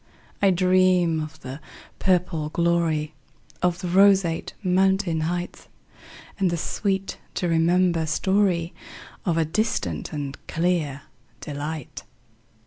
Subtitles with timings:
[0.41, 1.59] I dream of the
[1.99, 5.69] purple gloryOf the roseate mountain heightAnd
[6.49, 8.71] the sweet to remember storyOf
[9.27, 11.03] a distant and clear
[11.39, 12.01] delight.